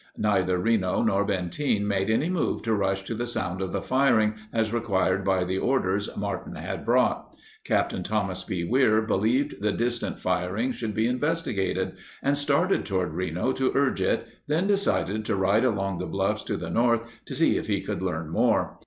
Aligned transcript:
Neither 0.17 0.57
Reno 0.57 1.03
nor 1.03 1.23
Benteen 1.27 1.83
made 1.87 2.09
any 2.09 2.27
move 2.27 2.63
to 2.63 2.73
rush 2.73 3.03
to 3.03 3.13
the 3.13 3.27
sound 3.27 3.61
of 3.61 3.71
the 3.71 3.83
firing 3.83 4.33
as 4.51 4.73
required 4.73 5.23
by 5.23 5.43
the 5.43 5.59
orders 5.59 6.09
Martin 6.17 6.55
had 6.55 6.83
brought. 6.83 7.35
Capt. 7.63 8.03
Thomas 8.03 8.43
B. 8.43 8.63
Weir 8.63 9.03
believed 9.03 9.61
the 9.61 9.71
distant 9.71 10.17
firing 10.17 10.71
should 10.71 10.95
be 10.95 11.05
investigated, 11.05 11.97
and 12.23 12.35
started 12.35 12.83
toward 12.83 13.13
Reno 13.13 13.51
to 13.51 13.73
urge 13.75 14.01
it, 14.01 14.27
then 14.47 14.65
decided 14.65 15.23
to 15.25 15.35
ride 15.35 15.63
along 15.65 15.99
the 15.99 16.07
bluffs 16.07 16.41
to 16.45 16.57
the 16.57 16.71
north 16.71 17.01
to 17.25 17.35
see 17.35 17.57
if 17.57 17.67
he 17.67 17.79
could 17.79 18.01
learn 18.01 18.29
more. 18.29 18.79